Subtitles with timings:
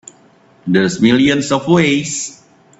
[0.65, 2.41] There's millions of ways.